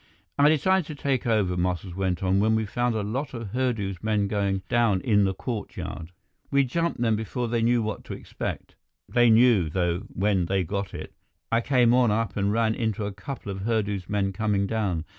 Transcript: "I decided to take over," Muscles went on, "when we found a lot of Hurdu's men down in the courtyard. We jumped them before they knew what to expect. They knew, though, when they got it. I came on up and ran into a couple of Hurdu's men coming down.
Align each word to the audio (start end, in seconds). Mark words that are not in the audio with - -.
"I 0.39 0.49
decided 0.49 0.87
to 0.87 0.95
take 0.95 1.27
over," 1.27 1.55
Muscles 1.55 1.93
went 1.93 2.23
on, 2.23 2.39
"when 2.39 2.55
we 2.55 2.65
found 2.65 2.95
a 2.95 3.03
lot 3.03 3.35
of 3.35 3.49
Hurdu's 3.51 4.01
men 4.03 4.27
down 4.27 4.99
in 5.01 5.25
the 5.25 5.33
courtyard. 5.35 6.11
We 6.49 6.63
jumped 6.63 6.99
them 7.01 7.15
before 7.15 7.47
they 7.47 7.61
knew 7.61 7.83
what 7.83 8.03
to 8.05 8.15
expect. 8.15 8.73
They 9.07 9.29
knew, 9.29 9.69
though, 9.69 10.07
when 10.11 10.47
they 10.47 10.63
got 10.63 10.95
it. 10.95 11.13
I 11.51 11.61
came 11.61 11.93
on 11.93 12.09
up 12.09 12.35
and 12.35 12.51
ran 12.51 12.73
into 12.73 13.05
a 13.05 13.11
couple 13.13 13.51
of 13.51 13.59
Hurdu's 13.59 14.09
men 14.09 14.33
coming 14.33 14.65
down. 14.65 15.05